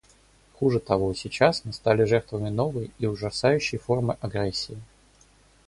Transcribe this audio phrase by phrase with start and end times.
[0.55, 4.79] Хуже того— сейчас мы стали жертвами новой и ужасающей формы агрессии.